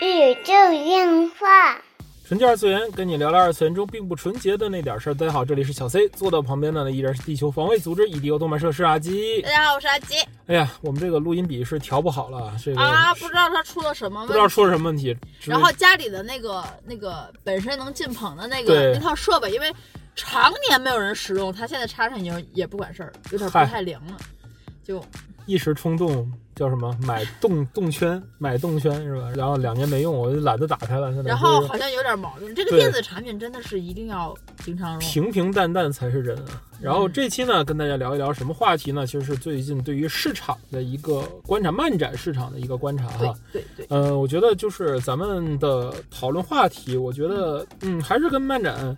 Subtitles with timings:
[0.00, 0.52] 宇宙
[0.84, 1.80] 电话。
[2.24, 5.14] 纯洁二次元，跟你聊聊二次元中并不纯洁的那点事儿。
[5.14, 9.48] 大家好，这里是小 C，坐到旁边的呢依然是地球防卫组织 EDO 动漫社是阿基大。
[9.48, 10.14] 家好，我是阿基
[10.46, 15.16] 哎呀，我们这个录音笔是调不好了，这个、啊，不知道它出了什么问题，不知道出了什么问题。
[15.44, 19.74] 然后家里的那个那个本身能进棚的那个那套设备，因为
[20.14, 24.16] 常年没有人使用，它现在插上也也不管事儿，有点不太灵了。
[24.84, 25.04] 就
[25.46, 26.30] 一时冲动
[26.60, 29.32] 叫什么买动动圈，买动圈是吧？
[29.34, 31.10] 然后两年没用，我就懒得打开了。
[31.14, 32.54] 现在然后好像有点毛病。
[32.54, 35.00] 这个电子产品真的是一定要经常用。
[35.00, 36.62] 平平淡淡才是真啊。
[36.78, 39.06] 然后嗯这期呢，跟大家聊一聊什么话题呢？
[39.06, 43.34] 其实是最近对于市场的一个观察，漫展市场的一个观察哈。
[43.50, 48.94] 对对，呃，我觉得就是咱们的讨论话题，我觉得嗯，还是跟漫展，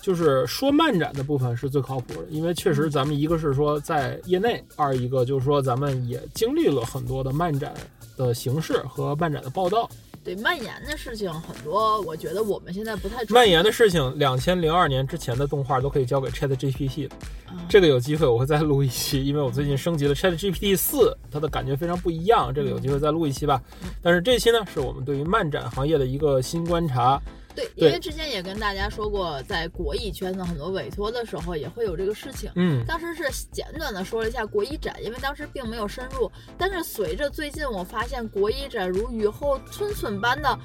[0.00, 7.74] 就是说漫展的部分是最靠谱的，因为确实咱们一个是说在业内，二一个就是说咱们也经历了很多的漫展
[8.16, 9.88] 的形式和漫展的报道。
[10.22, 17.16] 对蔓延的事情很多，我觉得我们现在不太蔓延的事情，两千零二年之前的动画都可以交给 Chat GPT 了。
[17.46, 22.52] 啊这个有机会我会再录一期，因为我最近升级了 Chat GPT 四，它的感觉非常不一样。
[22.54, 23.62] 这个有机会再录一期吧。
[24.02, 27.20] 但是这期呢，是我们对于漫展行业的一个新观察。
[27.54, 32.50] 对，因为之前也跟大家说过，在国艺圈子很多委托的时候也会有这个事情。
[32.54, 36.30] 嗯，当时是简短的说了一下国艺展，因为当时并没有深入。
[36.56, 40.58] 但是随着最近我发现国艺展如雨后春笋般的，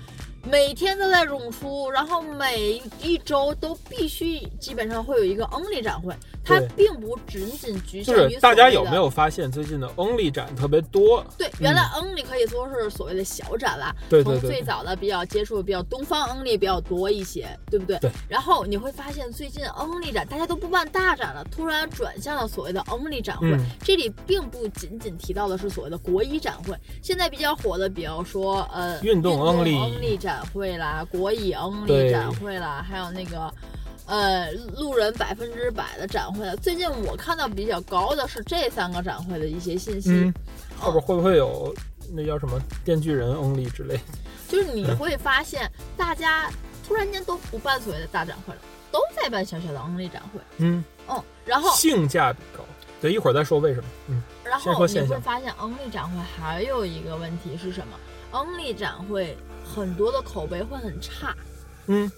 [0.49, 11.25] 每天都在涌出，然后每一周都必须基本上会有一个 Only 展会，它并不仅仅局就是限于大家有没有发现最近的 Only 展特别多？
[11.38, 17.97] 对，原来 Only 可以说是所谓的小展啦，对对对从最早的比较接触比较东方 Only 比较多一些，对不对？
[17.99, 18.11] 对。
[18.29, 23.47] 然后你会发现最近 Only 展大家都不办大展了，突然转向了所谓的 Only 展会。
[23.51, 33.53] 嗯这里并不仅仅提到的是所谓的国医展会，现在比较火的，比方说呃运动 Only Only 展会啦，国艺 Only 展会啦，还有那个。
[34.08, 36.56] 呃，路人百分之百的展会了。
[36.57, 40.12] 最近我看到比较高的是这三个展会的一些信息。
[40.12, 40.31] 嗯，
[40.78, 41.73] 后边会不会有
[42.13, 44.03] 那叫什么电锯人 Only 之类的？
[44.47, 46.52] 就是你会发现，大家
[46.88, 48.59] 突然间都不办所谓的大展会了，
[48.91, 50.40] 都在办小小的 Only 展会。
[50.57, 52.63] 嗯，嗯，然后性价比高。
[53.02, 53.90] 对，一会儿再说为什么。
[54.09, 57.97] 嗯，然后你会发现 Only 展会还有一个问题是什么
[58.31, 59.35] ？Only 展会
[59.66, 61.36] 很多的口碑会很差，
[61.88, 62.09] 嗯，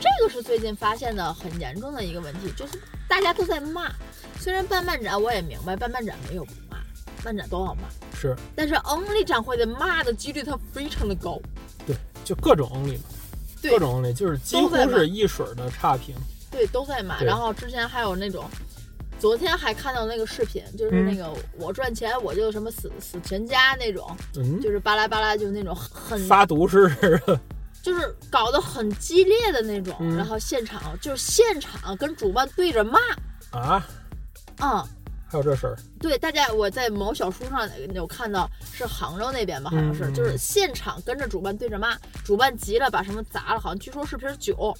[0.00, 3.92] 这个是最近发现的很严重的一个问题，就是大家都在骂。
[4.40, 6.78] 虽然办漫展我也明白，办漫展没有不骂，
[7.24, 7.82] 漫展都好骂，
[8.18, 11.40] 是但是 Only 展会的骂的几率它非常的高。
[11.86, 11.94] 对，
[12.24, 13.04] 就各种 Only 嘛，
[13.62, 16.16] 各种 Only 就是几乎都是一水儿的差评。
[16.50, 17.22] 对，都在骂。
[17.22, 18.44] 然后之前还有那种，
[19.22, 21.06] 昨天还看到那个视频，就是嗯。
[21.06, 26.90] 那个我赚钱我就什么死死全家那种，嗯，就是巴拉巴拉，就是那种很发毒是
[27.84, 29.94] 就是搞得很激烈的那种。
[30.00, 30.16] 嗯。
[30.16, 32.98] 然后现场就是现场跟主办对着骂，
[33.52, 33.86] 啊，
[34.60, 34.84] 嗯。
[35.28, 35.76] 还有这事儿。
[36.00, 40.14] 对，大家我在某小书上有看到，是杭州那边吧，好像是，嗯。
[40.14, 44.76] 就是现场跟着主办对着骂，主办急了把什么砸了，好像据说是瓶酒，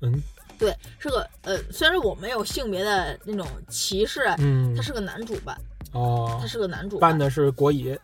[0.00, 0.22] 嗯
[0.60, 5.58] 对，是个呃，虽然我没有性别的那种歧视，嗯他，是个男主吧，
[5.92, 7.98] 哦他，是个男主办的是国乙。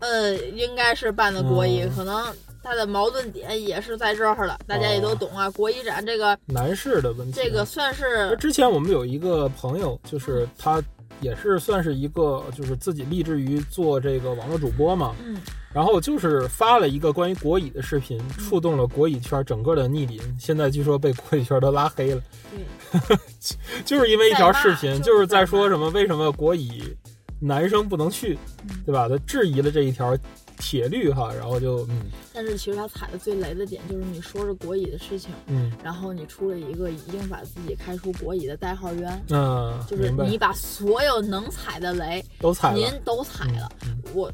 [0.00, 2.26] 呃，应该是办的国乙，嗯可能
[2.62, 4.58] 他的矛盾点也是在这儿了。
[4.66, 7.38] 大家也都懂啊，国乙展这个男士的问题。
[7.38, 10.82] 这个算是之前我们有一个朋友，就是他
[11.20, 15.36] 也是算是一个，就是自己立志于做这个网络主播嘛，嗯，
[15.72, 23.16] 然后就是发了一个关于国乙的视频，触动了国乙圈整个的逆鳞，现在据说被国乙圈都拉黑了，对，
[23.84, 26.96] 就是因为一条视频，就是在说什么为什么国乙
[27.40, 28.38] 男生不能去，
[28.68, 28.82] 嗯。
[28.86, 29.08] 对吧？
[29.08, 30.16] 他质疑了这一条
[30.58, 42.88] 铁律哈，然后就嗯但是其实他踩的最雷的点就是你说着国乙的事情，嗯然后你出了一个一定把自己开出国乙的代号冤，嗯，就是你把所有能踩的雷都踩了您。
[43.04, 43.70] 都踩了。
[43.84, 44.30] 嗯我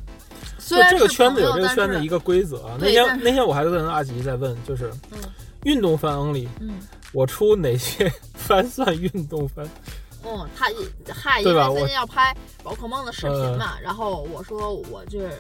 [0.59, 2.77] 虽然是这个圈子有这个圈子是一个规则啊。
[2.79, 5.19] 那天那天我还在跟阿吉在问，就是嗯
[5.65, 6.81] 运动番 only，嗯
[7.13, 9.67] 我出哪些 番算运动番？
[10.23, 10.67] 嗯，他
[11.09, 15.31] 嗨，因为最近要拍宝可梦的视频嘛，然后我说我就是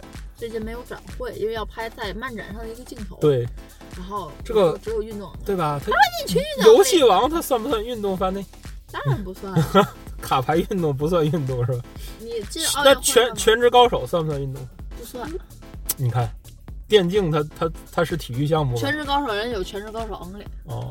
[0.41, 3.47] 最近没有展会，因为要拍在漫展上的一个镜头。，对
[3.95, 5.79] 然后这个只有运动，对吧？
[5.85, 5.93] 它
[6.25, 8.43] 你去运动游戏王它算不算运动番呢？
[8.91, 11.85] 当然不算了， 卡牌运动不算运动是吧？
[12.19, 14.67] 你进奥那运会全全职高手算不算运动？
[14.99, 15.31] 不算，
[15.99, 16.27] 你看，
[16.89, 20.91] 电竞它它它是体育项目全职高手人有全职高手 only，哦，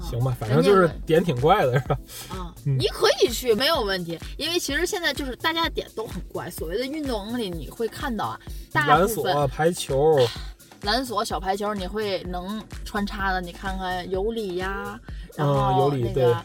[0.00, 1.98] 行吧，反正就是点挺怪的，是吧？
[2.28, 4.18] 啊，嗯你可以去，没有问题。
[4.36, 6.50] 因为其实现在就是大家的点都很怪。
[6.50, 8.40] 所谓的运动里，你会看到啊，
[8.72, 10.18] 大篮部分锁、排球，
[10.82, 13.40] 篮锁、小排球，你会能穿插的。
[13.40, 14.98] 你看看尤里呀，
[15.34, 16.36] 然嗯后那个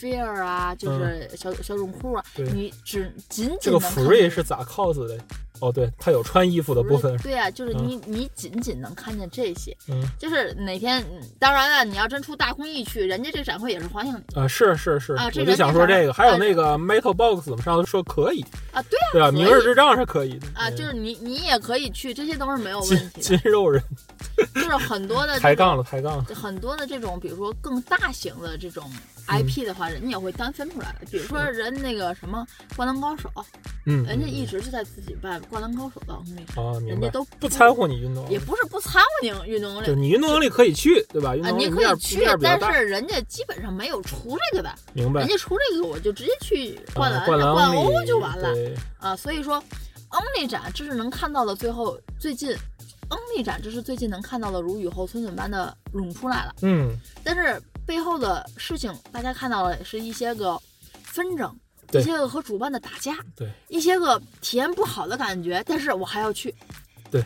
[0.00, 5.18] Fear 啊，就是小、小泳裤啊，对你只仅这个仅 free 是咋 cos 的？
[5.60, 9.76] 哦，对，它有穿衣服的部分，对呀、就是你、你仅仅能看见这些。
[9.88, 18.42] 嗯就是哪天，嗯当然了，你要真出大空翼去，人家这个展会也是欢迎你啊，是是是，啊我就想说这个，还有啊那个 Metal Box，我们上次说可以，
[18.72, 19.30] 啊，对啊对啊？
[19.30, 23.50] 明日之杖是可以的啊，嗯就是你你也可以去，这些都是没有问题筋的。
[23.50, 23.82] 肉人
[24.54, 28.90] 就是很多的抬杠了，抬杠了，很多的这种，比如说更大型的这种
[29.28, 31.06] IP 的话，人家也会单分出来的。
[31.10, 32.46] 比如说人那个什么
[32.76, 33.30] 《灌篮高手》，
[33.86, 40.00] 嗯，人家嗯一直是在自己办《灌篮高手》的能力，啊，明白人家，都不掺和你运动，也不是不掺和你运动就是力。
[40.00, 41.36] 你运动能力可以去，对吧？
[41.36, 45.28] 运啊，动能你可以去但是人家基本上没有出这个的，明白人？
[45.28, 49.14] 家出这个我就直接去灌篮、啊灌篮欧就完了对，啊。
[49.14, 49.62] 所以说
[50.10, 52.54] ，Only 展这是能看到的，最后最近
[53.10, 56.54] Only 展这是最近能看到的如雨后春笋般的涌出来了。
[56.62, 60.58] 嗯，但是背后的事情，大家看到了是一些个
[61.02, 61.54] 纷争，
[61.92, 66.54] 一些个和主办的打架，对，一些个体验不好的感觉，但是我还要去。
[67.10, 67.22] 对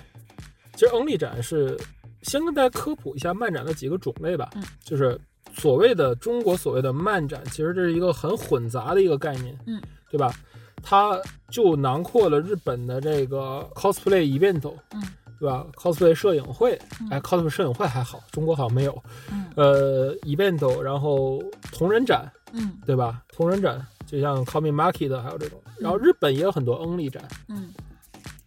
[0.75, 1.79] 其实 Only 展是
[2.23, 5.21] 先跟大家科普一下漫展的几个种类吧，嗯就是
[5.55, 9.81] 所谓的中国所谓的漫展，其实这是一个很混杂的一个概念，嗯，
[10.11, 10.35] 对吧？
[10.83, 15.03] 它就囊括了日本的这个 cosplay event，嗯，
[15.45, 17.09] 对吧？cosplay 摄影会，嗯。
[17.11, 19.45] 哎，cosplay 摄影会还好，中国好像没有，嗯。
[19.57, 21.39] 呃，event，然后
[21.71, 22.79] 同人展，嗯。
[22.87, 23.23] 对吧？
[23.29, 27.75] 同人展就像 Comic Market 还有这种，然后日本也有很多 Only 展，嗯。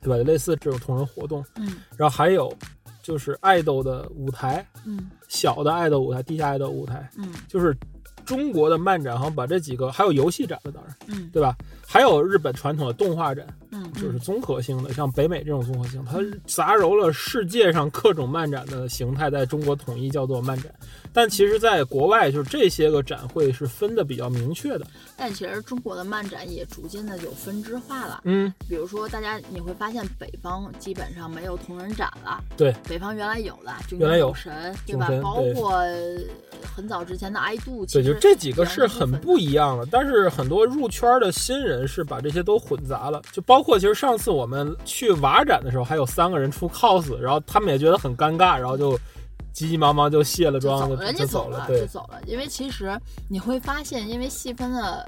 [0.02, 0.24] 对吧？
[0.28, 1.76] 类似这种同人活动，嗯。
[1.96, 2.52] 然后还有
[3.04, 5.12] 就是爱豆的舞台，嗯。
[5.28, 7.32] 小的爱豆舞台，地下爱豆舞台，嗯。
[7.48, 7.78] 就是
[8.28, 11.56] 中国的漫展，好像把这几个，还有游戏展了，当然，嗯对吧？
[11.88, 20.72] 还有日本传统的动画展，嗯，就是综合性的，像北美这种综合性，它杂糅了世界上各种漫展的形态，在中国统一叫做漫展。
[21.18, 24.86] 但其实，在国外，就是这些个展会是分的比较明确的。
[25.18, 28.22] 但其实中国的漫展也逐渐的有分支化了。
[28.26, 35.82] 嗯，比如说，大家你会发现北方基本上没有同人展了，对，北方原来有的，就原来有神，对吧包括
[36.62, 39.88] 很早之前的爱度，对，其实就这几个是很不一样的。
[39.92, 49.00] 但是很多入圈的新人是把这些都混杂了，就包括其实上次我们去瓦展的时候，还有三个人出 cos，然后他们也觉得很尴尬，然后就
[49.58, 51.68] 急急忙忙就卸了就妆，走就人家走了。
[51.68, 52.22] 就，走了。
[52.28, 52.96] 因为其实
[53.28, 55.04] 你会发现，因为细分的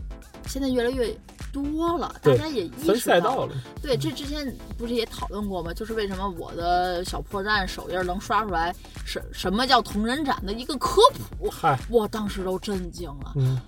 [0.48, 1.16] 现在越来越
[1.54, 3.48] 多了，大家也意分识到。
[3.80, 5.72] 对，这之前不是也讨论过吗？
[5.72, 8.76] 就是为什么我的小破站首页能刷出来
[9.06, 11.00] 什什么叫同人展的一个科
[11.38, 13.34] 普，嗨，我当时都震惊了。
[13.36, 13.62] 嗯，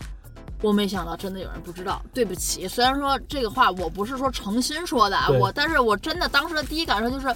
[0.63, 2.67] 我没想到真的有人不知道，对不起。
[2.67, 7.27] 虽然说这个话我不是说诚心说的啊，我但是我真的当时的第一感受就是，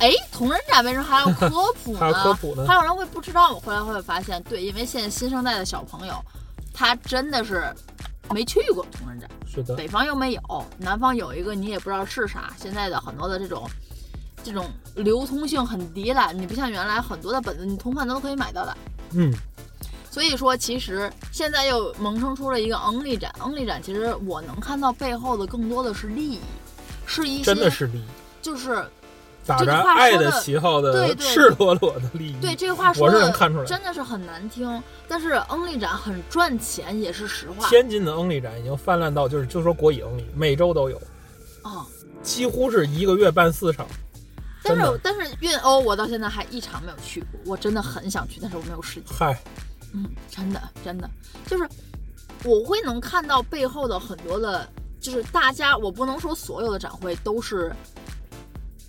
[0.00, 1.98] 哎，同人展为什么还要科普呢？
[2.00, 6.14] 还要科普呢还有人会不知道，我后来会发现，对，因为现在新生代的小朋友，
[6.72, 7.72] 他真的是
[8.30, 10.42] 没去过同人展，是的，北方又没有，
[10.78, 12.52] 南方有一个你也不知道是啥。
[12.60, 13.68] 现在的很多的这种。
[14.46, 18.76] 这种流通性很低了，你不像原来很多的本子，你同款都可以买到的。
[19.12, 19.32] 嗯，
[20.10, 26.40] 所以说，其实现在又萌生出了一个 Only 展，Only 展其实我能看到背后的更多的是利益，
[27.06, 28.04] 是一些真的是利益，
[28.42, 28.86] 就是
[29.46, 32.36] 打着爱的旗号的赤裸裸的利益。
[32.40, 33.64] 对这个话说我是的能看出来。
[33.64, 40.96] 真的是很难听，但是 Only 展很赚钱，也是实话天津的 Only 展已经泛滥到，就是就说国乙 Only，每周都有，
[41.62, 41.86] 啊。
[42.22, 43.86] 几乎是一个月办四场。
[44.62, 49.14] 但是但是运欧我到现在还一场没有去过，我真的很想去，但是我没有时间。
[49.14, 49.38] 嗨，
[49.92, 51.06] 嗯，真的真的
[51.46, 51.68] 就是
[52.44, 54.66] 我会能看到背后的很多的，
[54.98, 57.70] 就是大家我不能说所有的展会都是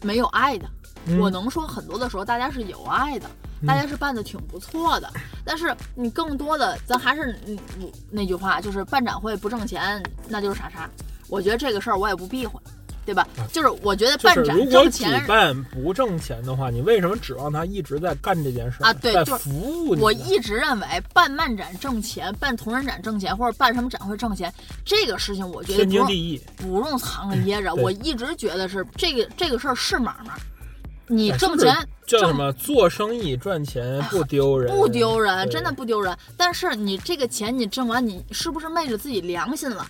[0.01, 0.69] 没有爱的，
[1.07, 1.19] 嗯。
[1.19, 3.29] 我能说很多的时候大家是有爱的，
[3.61, 3.67] 嗯。
[3.67, 5.11] 大家是办的挺不错的，
[5.43, 10.89] 但是你更多的咱还是嗯嗯那句话，就是办展会不挣钱那就是傻叉。
[11.27, 12.59] 我觉得这个事儿我也不避讳，
[13.05, 13.27] 对吧？
[13.37, 15.25] 啊就是我觉得就办展是如果主挣钱。
[15.27, 20.01] 办不挣钱的话，你为什么指望他一直在干这件事儿啊对就是服务你？
[20.01, 26.41] 我一直认为办漫展挣钱，办同人展挣钱，或者办什么展会挣钱，这个事情我觉得天不用经地义。
[26.57, 27.73] 不用藏着掖着。
[27.75, 30.33] 对我一直觉得是这个这个事儿是买卖，
[31.07, 31.75] 你挣钱
[32.07, 32.51] 叫什么？
[32.53, 36.15] 做生意赚钱不丢人，不丢人，真的不丢人。
[36.35, 39.85] 但是你这个钱你挣完，你是不是昧着自己良心了？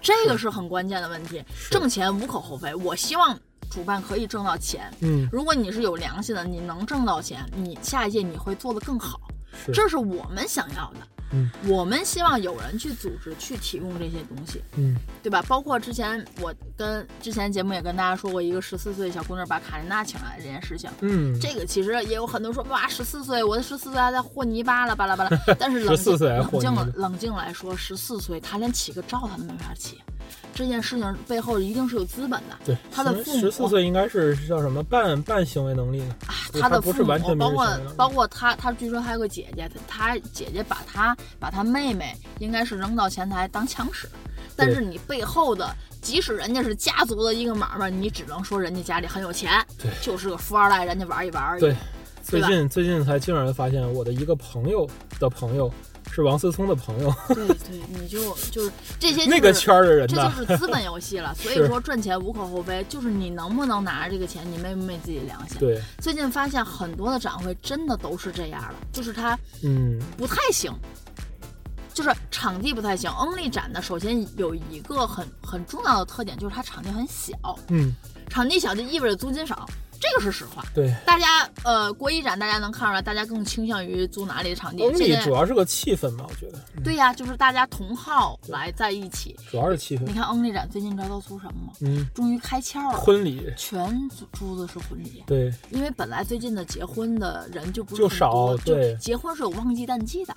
[0.00, 1.42] 这个是很关键的问题。
[1.70, 3.38] 挣钱无可厚非，我希望
[3.70, 4.92] 主办可以挣到钱。
[5.00, 9.20] 嗯，如果你是有良心的，你能挣到钱，你下一届你会做得更好，
[9.66, 11.19] 是这是我们想要的。
[11.32, 15.42] 嗯我们希望有人去组织去提供这些东西，嗯对吧？
[15.48, 20.90] 包括之前我跟之前节目也跟大家说过，一个十四岁小姑娘把卡琳娜请来这件事情。
[21.00, 25.30] 嗯，这个其实也有很多说，哇，十四岁，我的十四岁还在和泥巴了，巴拉巴拉。
[25.58, 30.00] 但是冷静14岁冷静冷静来说，十四岁他连起个照他都没法起，
[30.54, 32.56] 这件事情背后一定是有资本的。
[32.64, 36.14] 对，他的父母十四岁应该是叫什么半半行为能力呢？
[36.26, 44.08] 啊，他的父他不是完全母，包括包括他，他据说还有个姐姐，他他姐姐把他把他妹妹应该是扔到前台当枪使，
[44.56, 51.60] 但是你背后的，即使人家是家族的一个买卖，你只能说人家家里很有钱，对就是个富二代，人家玩一玩而已。
[51.60, 51.76] 对，
[52.22, 55.72] 最近最近才竟然发现我的一个朋友的朋友
[56.12, 61.34] 是王思聪的朋友， 对对，你就就是这些、就是、那个圈儿的人这，就是资本游戏了。
[61.38, 65.58] 所以说赚钱无可厚非，就是你能不能拿着这个钱，你昧不昧自己的良心。
[65.58, 70.72] 对，最近发现很多的展会真的都是这样的，就是它嗯不太行，
[71.94, 73.10] 就是场地不太行。
[73.10, 77.36] Only 展呢，首先有一个很很重要的特点，就是它场地很小，
[77.68, 77.94] 嗯，
[78.28, 79.68] 场地小就意味着租金少，
[80.00, 80.64] 这个是实话。
[80.74, 80.92] 对。
[81.04, 84.82] 大家呃，国艺展大家能看出来，大家更倾向于租哪里的场地。
[84.82, 89.36] 欧米主要是个气氛嘛，我觉得，嗯对呀、就是大家同好来在一起。
[89.50, 90.12] 主要是气氛你。
[90.14, 91.72] 看 Only 展最近你知道都租什么吗？
[91.82, 95.22] 嗯，终于开窍了，婚礼，全租租的是婚礼。
[95.26, 100.34] 对，因为本来最近的结婚的人就不是就很多少对就结婚是有旺季淡季的。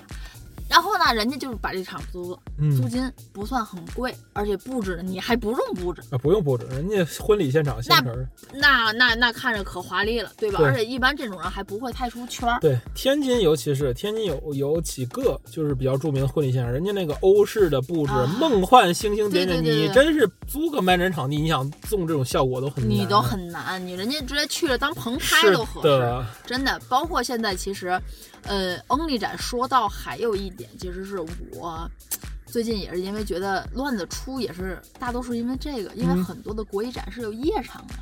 [0.73, 2.39] 然后呢，人家就是把这场租了，
[2.75, 8.27] 租嗯金不算很贵，而且布置你还不用布置，啊，不用布置，人家婚礼现场现成儿。
[8.51, 10.57] 那那那看着可华丽了，对吧？
[10.57, 12.59] 对而且一般这种人还不会太出圈儿。
[12.59, 26.81] 对，天津尤其是天津有有几个就是比较著名的婚礼现场，人家那个欧式的布置，啊梦幻星星点点，你真是租个漫展场地，你想送这种效果都很难，你都很难，你人家直接去了当棚拍都合适，的，真的。
[26.89, 27.99] 包括现在其实，
[28.43, 31.19] 呃，Only 展说到还有一点，其实是
[31.53, 31.89] 我
[32.45, 37.95] 最近也是因为觉得乱子出，也是大多数因为这个，因为嗯很多的国艺展是有夜场的。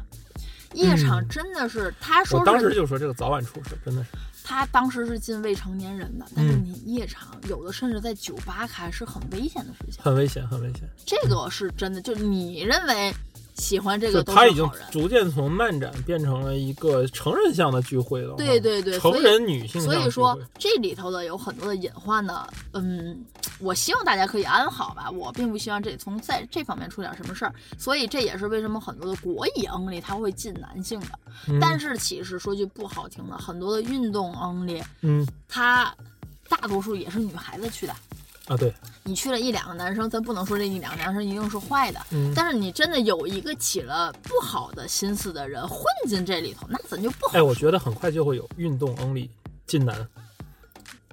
[0.73, 4.09] 夜场嗯真的是，他说我当时就说这个早晚出事，真的是，
[4.41, 10.83] 他当时是进未成年人的，但是嗯你夜场有的甚至在酒吧开是很危险的事情，很危险，很危险。
[11.05, 12.01] 这个是真的。
[12.01, 13.13] 就你认为
[13.55, 23.23] 喜欢这就个都他已经逐渐从漫展变成了一个成人向的聚会了，对对对成人女性所以说这里头的有很多的隐患呢，嗯，
[23.59, 31.59] 我希望大家可以安好吧，我并不希望这从在这方面出点什么事儿，所以这也是为什么很多的国艺 only 它会进男性的，嗯。
[31.59, 35.27] 但是其实说句不好听的，很多的运动 only 嗯。
[35.47, 35.93] 它
[36.47, 37.93] 大多数也是女孩子去的。
[38.51, 49.29] 啊对，你去了一两个男生，咱不能说这一两个男生一定是坏的，嗯，但是你真的有一个起了不好的心思的人混进这里头，那咱就不好哎，我觉得很快就会有运动 only
[49.65, 50.05] 进男，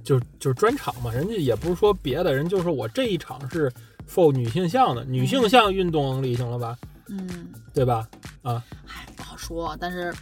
[0.03, 3.73] 就就是专场嘛，人家也不是说别的，人就是我这一场是
[4.13, 6.77] for 女性向的，女性向运动 only 行了吧，
[7.09, 7.49] 嗯。
[7.73, 8.09] 对吧？
[8.43, 10.13] 啊，哎，不好说，但是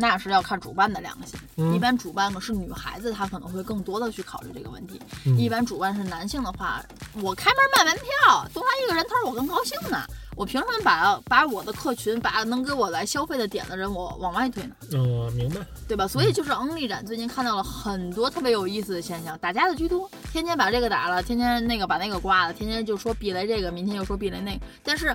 [0.00, 1.38] 那是要看主办的良心。
[1.56, 5.00] 嗯一般主办的是女孩子，她可能会更多的去考虑这个问题。
[5.26, 6.82] 嗯一般主办是男性的话，
[7.22, 10.02] 我开门卖门票，多来一个人头，我更高兴呢。
[10.36, 14.74] 我凭什么把把我的客群，把能给我来消费的点的人，我往外推呢？
[14.92, 15.60] 嗯，明白。
[15.86, 16.08] 对吧？
[16.08, 24.64] 所以就是 Only 展最近看到了很多特别有意思的现象，打架的居多，天天把这个打了，天天那个把那个刮了，天天就说避雷这个，明天又说避雷那个。
[24.82, 25.14] 但是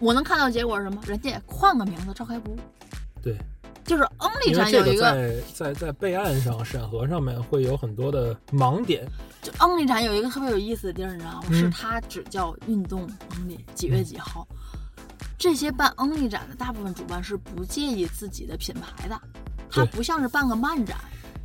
[0.00, 1.00] 我能看到结果是什么？
[1.06, 2.58] 人家换个名字照开不误。
[3.22, 3.36] 对，
[3.88, 9.04] 就是 Only 展有一个，在在在备案上、审核上面会有很多的盲点。
[9.42, 11.44] 就 Only 展有一个特别有意思的地儿，你知道吗？
[11.48, 14.46] 嗯是它只叫运动 Only，几月几号。
[15.38, 19.18] 这些办 Only 展的大部分主办是不介意自己的品牌的，
[19.70, 20.98] 它不像是办个漫展，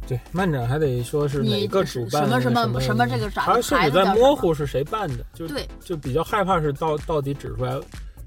[0.07, 7.79] 对，漫展还得说是你哪个主办什么什么什什么这个展的他甚牌至在模糊是谁办的，就对，就比较害怕是到到底指出来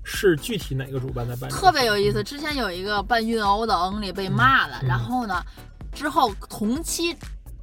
[0.09, 2.23] 是具体哪个主办在办特别有意思。
[2.23, 5.43] 之前有一个办运欧的 Only 被骂了，嗯然后呢，
[5.93, 7.15] 之后同期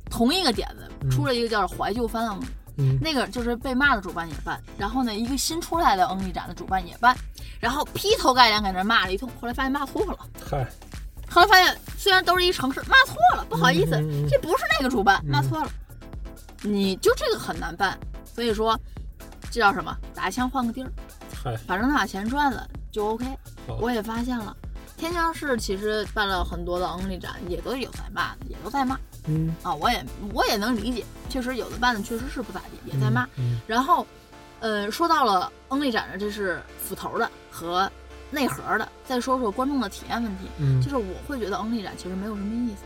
[0.09, 2.45] 同一个点子嗯出了一个叫怀旧番 Only，、
[2.77, 7.15] 嗯，那个就是被骂的主办也办，然后呢，一个新出来的 Only 展的主办也办，
[7.61, 10.19] 然后劈头盖脸在那骂了一通，后来发现骂错了。
[10.45, 10.67] 嗨，
[11.29, 15.71] 后来发现，虽然都是一城市，骂错了，不好意思，嗯嗯嗯这不是那个主办，嗯骂错了。
[16.61, 18.77] 你就这个很难办，所以说，
[19.49, 19.97] 这叫什么？
[20.13, 21.22] 打枪换个地儿，嗨，
[21.67, 23.25] 反正他把钱赚了就 OK
[23.67, 23.75] 好。
[23.75, 24.55] 我也发现了，
[24.97, 28.97] 天津市其实办了很多的 Only 展，也都有在骂的，也都在骂
[29.27, 29.73] 嗯，啊。
[29.73, 33.27] 我也我也能理解，确实有的办的确实是不咋地，也在骂。
[33.35, 34.05] 嗯，然后，
[34.59, 37.91] 呃，说到了 Only 展的，这是斧头的和
[38.31, 40.47] 内核的，再说说观众的体验问题。
[40.59, 42.83] 嗯，就是我会觉得 Only 展其实没有什么意思。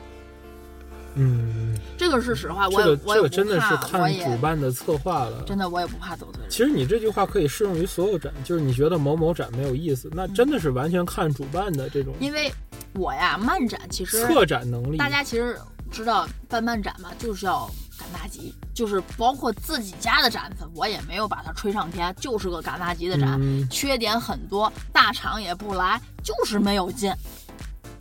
[1.18, 5.44] 嗯，这个是实话，我这个我也这个真的是看主办的策划了。
[5.48, 6.42] 真的我也不怕走腿。
[6.48, 12.52] 其实你这句话可以适用于所有展，就是你觉得某某展没有意思，那真的是完全看主办的这种因为
[12.94, 14.98] 我呀，漫展其实策展能力。
[14.98, 15.60] 大家其实
[15.92, 27.12] 知道办漫展嘛，就是要赶大集，就是包括自己家的展子，我也没有把它吹上天，就是个赶大集的展，嗯缺点很多，大厂也不来，就是没有劲，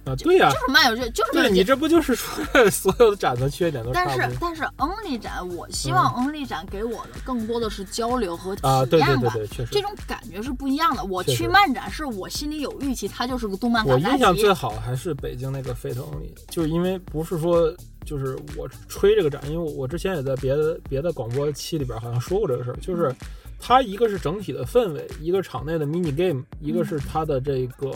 [0.06, 1.52] 啊，对呀、就是漫游就，就是没有劲。
[1.52, 4.36] 对你这不就是说 所有的展的缺点都差但是？
[4.40, 9.82] 但是 Only 展，我希望 Only 展给我的更多的是交流和体验啊，对对感，对对，确实这。
[9.82, 11.04] 种感觉是不一样的。
[11.04, 14.52] 我去漫展是我心里有预期，它就是个动漫我印象最。
[14.56, 17.70] 好还是北京那个 Fate Only，就是因为不是说
[18.06, 23.14] 就是我吹这个展，因为我我之前也在别的别的广播期里边好像说过这个事儿，就是
[23.60, 27.92] 它一个是整体的氛围，一个场内的 mini game，一个是它的这个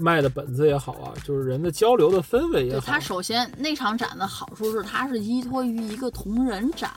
[0.00, 2.80] 卖的本子也好啊，就是人的交流的氛围也好。
[2.80, 6.90] 对它首先那场展的好处是，它是依托于一个同人展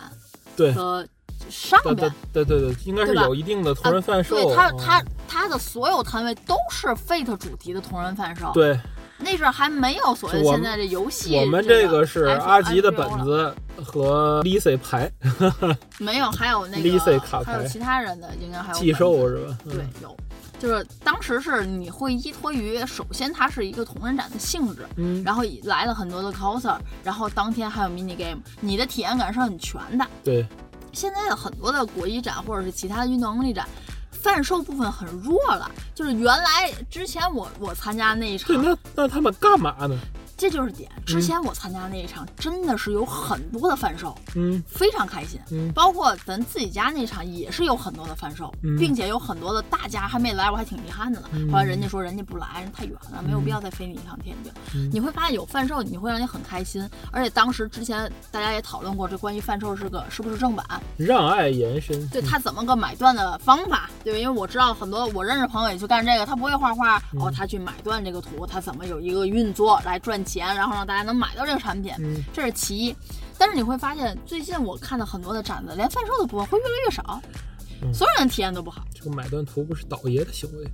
[0.55, 1.07] 对的
[1.50, 4.36] 上对边对，对对对，应该是有一定的同人贩售。
[4.36, 8.79] 对它嗯它它的所有摊位都是 Fate 主题的同人贩售。，对
[9.19, 11.36] 那阵儿还没有所谓的现在这游戏。
[11.38, 15.10] 我们这这个是阿吉的本子和 Lisa 牌
[15.98, 19.57] 没有，还有那 Lisa 个卡牌还有其他人的，应该还有寄售是吧？
[19.65, 20.17] 嗯对，有，
[20.63, 30.08] 就是当时是你会依托于，首先它是一个同人展的性质，嗯，然后来了很多的 coser，然后当天还有 mini game，你的体验感是很全的。
[30.24, 30.48] 对，
[30.93, 33.67] 现在的很多的国艺展或者是其他的运动能力展，
[34.10, 40.00] 贩售部分很弱了，就是原来之前我我参加那一场对，，那那他们干嘛呢？
[40.37, 40.91] 这就是点。
[41.05, 45.39] 之前我参加那一场真的是有很多的贩售，嗯非常开心。
[45.51, 51.29] 嗯包括咱自己家那场也是有很多的贩售，嗯并且有很多的大家还没来，我还挺遗憾的呢。
[51.33, 54.51] 嗯后来人家说人家不来，人太远了，没有必要再飞你一趟天津。
[54.75, 56.87] 嗯你会发现有贩售，你会让你很开心。
[57.11, 60.65] 而且当时之前大家也讨论过，这关于贩售是个是不是正版，
[60.97, 62.07] 让爱延伸。
[62.09, 64.19] 对他怎么个买断的方法，对吧？
[64.19, 72.96] 因为我知道很多我认识朋友也去干这个，他不会画画，嗯哦，他去买断这个图，他怎么有一个运作来赚钱，然后让大家能买到这个产品，嗯这是其一。
[73.38, 77.22] 但是你会发现，最近我看到很多的展子，连贩售的部分会越来越少，
[77.81, 78.86] 嗯所有人体验都不好。
[78.94, 80.68] 这个买断图不是倒爷的行为，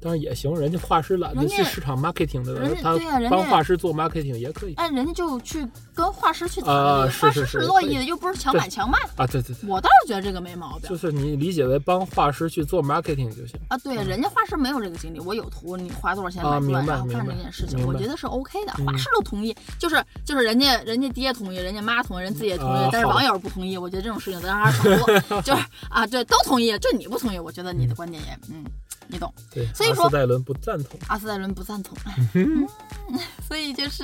[0.00, 8.98] 当然也行，人家画师懒得去市场 marketing 的人家他帮画师做 marketing 也可以哎，人家就去跟画师去画师是乐意的，又不是强买强卖。
[9.16, 9.26] 啊。
[9.26, 13.58] 对对对，我倒是觉得这个没毛病就是你理解为帮画师去做 marketing 就行。
[13.68, 13.78] 啊。
[13.78, 18.72] 对，人家画师没有这个精力，我有图，你花多少钱啊买断，然后干这件事情，我觉得是 OK 的。
[18.78, 23.78] 嗯画师都同意，就是就是人家人家爹同意，人家妈同意，人自己也同意啊，但是网友不同意。
[23.78, 28.64] 我觉得这种事情咱还是少做， 就是啊，对，都同意，就你不同意，我觉得你的观点也嗯，
[29.08, 29.32] 你懂。
[29.52, 30.98] 对，所以说阿斯戴伦不赞同。
[31.08, 31.96] 阿斯戴伦不赞同，
[32.34, 32.66] 嗯，
[33.46, 34.02] 所以就是，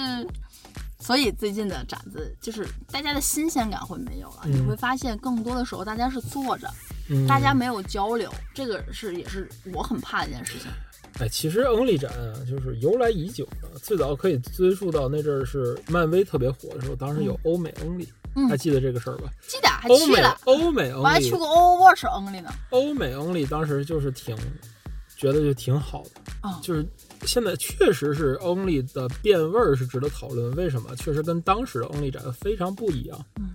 [0.98, 6.68] 所以最近的展子就是大家的新鲜感会没有了，嗯你会发现更多的时候大家是坐着，
[7.08, 10.70] 嗯，大家没有交流，这个是也是我很怕的一件事情。
[11.18, 19.28] 哎，其实 Only 展啊，就是由来已久的，最早可以追溯到那阵儿是漫威特别火的时候，当时有欧美 Only，、嗯还记得这个事儿吧？
[19.48, 22.50] 记得还去了，欧美我还去 Only，过 Overwatch Only 呢。
[22.70, 24.36] 欧美 Only 当时就是挺
[25.20, 26.83] 觉得就挺好的，啊、就是
[27.26, 30.96] 现在确实是 Only 的变味儿是值得讨论，为什么？
[30.96, 33.50] 确实跟当时的 Only 展非常不一样，嗯，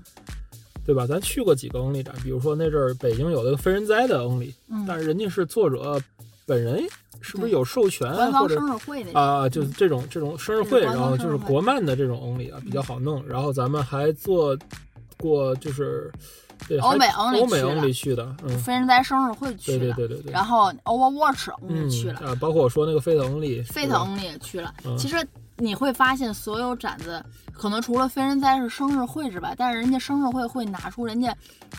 [0.86, 1.08] 对吧？
[1.08, 6.00] 咱去过几个 Only 展，比如说那阵儿北京有那个非人哉的 Only，、嗯，但是人家是作者
[6.46, 6.84] 本人
[7.20, 9.20] 是不是有授权官方或者生日会那种。
[9.20, 13.26] 啊，就是这种这种生日会，然后就是国漫的这种 only 啊，比较好弄。
[13.28, 14.56] 然后咱们还做
[15.18, 16.12] 过就是
[16.68, 22.20] 对欧美 only 欧美去了 only 去的，嗯，飞人哉生日会去了，对对对对对，然后 Overwatch 嗯 Only 去了。
[22.20, 24.74] 啊，包括我说那个 Fate only，沸对吧腾也去了。
[24.84, 25.26] 嗯其实
[25.58, 27.24] 你会发现，所有展子
[27.54, 31.34] 可能除了飞人哉是生日会之外，但是人家生日会会拿出人家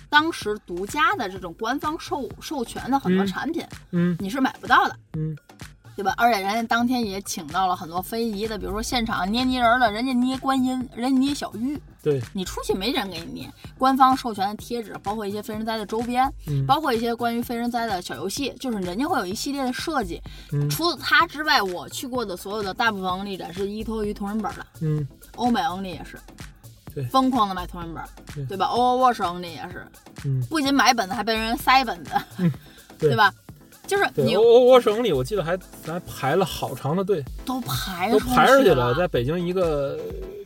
[0.09, 4.97] 当时独家的这种官方授授权的很多嗯产品，嗯你是买不到的。
[5.15, 5.37] 嗯
[5.95, 6.13] 对吧？
[6.19, 13.53] 而且人家当天也请到了很多非遗的，比如说现场捏泥人儿的，人家捏观音，人家捏小玉，对，你出去没人给你捏。
[13.77, 20.23] 官方授权的贴纸，包括一些非人哉的周边，嗯包括一些关于非人哉的小游戏，就是人家会有一系列的设计。
[20.53, 26.17] 嗯除了它之外，我去过的所有的大部分 Only 展是依托于同人本的，嗯欧美 Only 也是，
[26.95, 28.05] 对疯狂的买同人本，
[28.37, 29.85] 对对吧？Overwatch Only 也是，
[30.25, 32.51] 嗯，不仅买本子，还被人塞本子，对
[33.11, 33.35] 对吧？
[33.87, 39.99] 就是你对欧欧欧省里，我记得还咱排了好长的队，都排都出排出去了，在北京一个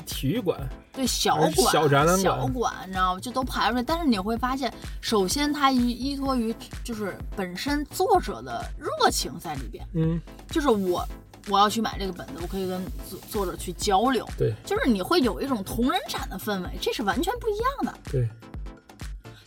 [0.07, 0.59] 体育馆，
[0.93, 3.21] 对小馆、小展览馆小馆，你知道吗？
[3.21, 3.83] 就都排出来。
[3.83, 11.07] 但是你会发现，首先它依依托于就是本身作者的热情在里边，嗯就是我
[11.49, 17.99] 我要去买这个本子，我可以跟作作者去交流，对，就是你会有一种同人展的氛围，这是完全不一样的。
[18.11, 18.29] 对，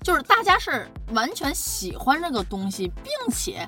[0.04, 3.68] 就是大家是完全喜欢这个东西，并且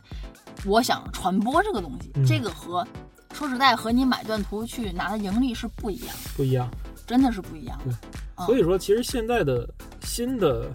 [0.65, 2.25] 我想传播这个东西，嗯。
[2.25, 2.85] 这个和
[3.33, 6.69] 说实在和你买断图去拿的盈利是不一样，不一样。
[7.07, 7.79] 真的是不一样。
[7.83, 7.93] 对。
[8.35, 8.45] 嗯。
[8.45, 9.67] 所以说，其实现在的
[10.03, 10.69] 新的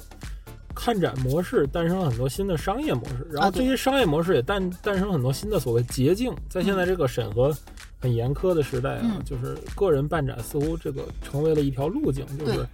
[0.74, 6.34] 看展模式诞生了很多新的商业模式，然后这些商业模式也诞诞生了很多新的所谓捷径。
[6.48, 7.54] 在现在这个审核
[8.00, 9.24] 很严苛的时代啊，嗯。
[9.24, 12.66] 就是个人办展似乎这个成为了一条路径，就是对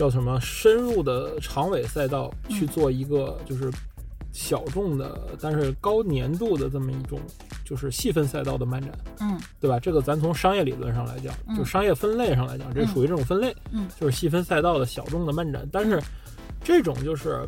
[0.00, 3.70] 叫什么深入的长尾赛道嗯去做一个就是
[4.32, 7.20] 小众的但是高粘度的这么一种
[7.66, 8.90] 就是细分赛道的漫展。
[9.20, 9.78] 嗯对吧？
[9.78, 15.68] 这个咱从商业理论上来讲，嗯就商业分类上来讲，这属于这种分类，嗯就是细分赛道的小众的漫展。
[15.70, 16.02] 但是
[16.64, 17.46] 这种就是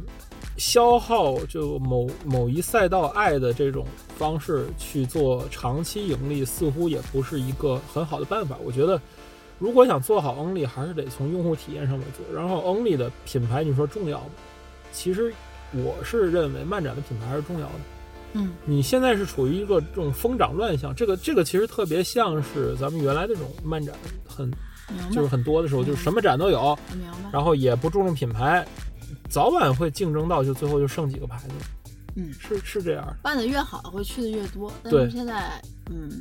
[0.58, 3.86] 消耗就某某一赛道爱的这种
[4.18, 8.58] 方式去做长期盈利，似乎也不是一个很好的办法。
[8.62, 9.00] 我觉得，
[9.62, 12.26] 如果想做好 Only，还是得从用户体验上面做。
[12.34, 14.30] 然后 Only 的品牌，你说重要吗？
[14.92, 15.32] 其实
[15.72, 17.72] 我是认为漫展的品牌还是重要的。
[18.32, 23.94] 嗯你现在是处于一个这种疯长乱象，这个这个其实特别像是咱们原来那种漫展
[24.26, 24.50] 很
[25.12, 26.76] 就是很多的时候，就是什么展都有。
[27.32, 28.66] 然后也不注重品牌，
[29.28, 31.54] 早晚会竞争到就最后就剩几个牌子，
[32.16, 33.16] 嗯，是是这样。
[33.22, 34.72] 办的越好，会去的越多。
[34.82, 36.20] 但对是现在，嗯，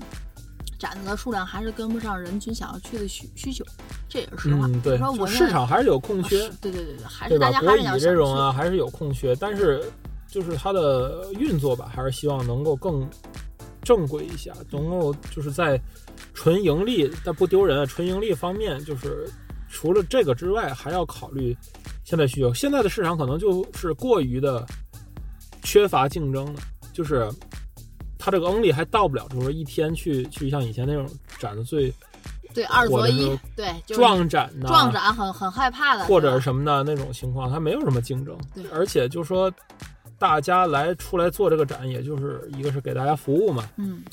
[0.81, 3.63] 展子的数量还是跟不上人群想要去的需需求，
[4.09, 4.65] 这也是实话。
[4.65, 7.45] 嗯，对，说我市场还是有空缺，啊对对对对，还对吧？
[7.45, 9.83] 是大家还是要想这种啊，还是有空缺，但是
[10.27, 13.07] 就是它的运作吧，还是希望能够更
[13.83, 15.79] 正规一下，能够就是在
[16.33, 19.29] 纯盈利但不丢人啊，纯盈利方面，就是
[19.69, 21.55] 除了这个之外，还要考虑
[22.03, 22.51] 现在需求。
[22.51, 24.65] 现在的市场可能就是过于的
[25.61, 26.59] 缺乏竞争了，
[26.91, 27.29] 就是
[28.23, 31.91] 它这个 Only 还到不了，就是说一天去去像以前那种展的最
[32.53, 38.37] 对二择一对，就是壮展呐、撞展很很害怕的，或者什么的那种情况，它没有什么竞争。
[38.53, 39.51] 对，而且就说
[40.19, 44.03] 大家来出来做这个展，也就是一个是给大家服务嘛，嗯，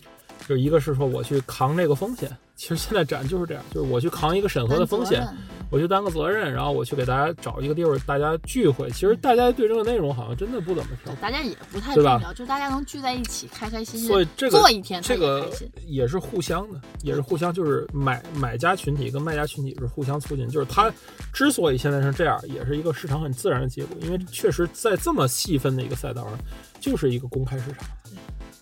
[0.49, 2.35] 就一个是说我去扛这个风险。
[2.57, 5.29] 其实现在展就是这样，就是我去扛一个审核的风险，
[5.71, 8.91] 我去担个责任，然后我去给大家找一个地方，大家聚会。
[8.91, 15.51] 其实大家对这个内容好像真的不怎么挑，大家也不太对吧重要，就是大家能聚在一起，开开心心，所以这个做一天，这个。
[15.87, 20.49] 也是互相的，也是互相，就是买买家群体跟卖家群体是互相促进。
[20.49, 20.93] 就是它
[21.33, 26.39] 之所以现在是这样，也是一个市场很自然的结果，因为确实在这么细分的一个赛道上，
[26.79, 27.89] 就是一个公开市场，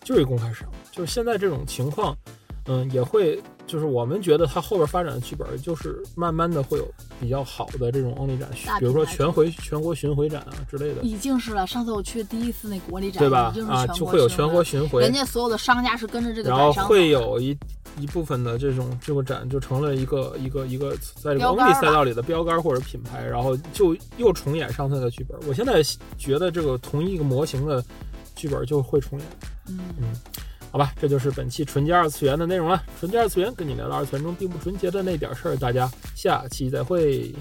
[0.02, 0.72] 就是一个公开市场。
[0.92, 2.16] 就是现在这种情况，
[2.66, 6.88] 嗯，也会就是我们觉得它后边发展的剧本，就是慢慢的会有
[7.20, 8.48] 比较好的这种 only 展，
[8.78, 13.52] 比如说全回全国巡回展啊之类的，已经是了，上次我去第一次那国力展，对吧？
[13.68, 17.56] 啊，就会有全国巡回，人家所有的商家是跟着这个然后展会有一
[17.98, 25.38] 一部分的这种这个展就成了一个一个一个在这个 Only 赛道里的标杆或者品牌，然后就又重演上次的剧本。
[25.48, 25.82] 我现在
[26.16, 27.82] 觉得这个同一个模型的
[28.34, 29.26] 剧本就会重演。
[29.68, 29.80] 嗯，
[30.76, 32.82] 好吧，这就是本期纯洁二次元的内容了。
[33.00, 37.34] 纯洁二次元跟你聊聊二次元中并不纯洁的那点事儿，大家下期再会。